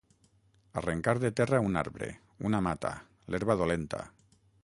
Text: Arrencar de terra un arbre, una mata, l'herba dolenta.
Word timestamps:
Arrencar 0.79 1.13
de 1.23 1.31
terra 1.39 1.59
un 1.67 1.77
arbre, 1.83 2.09
una 2.51 2.63
mata, 2.69 2.93
l'herba 3.35 3.59
dolenta. 3.63 4.03